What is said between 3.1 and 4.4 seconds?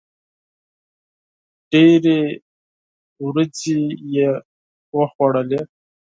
وریجي یې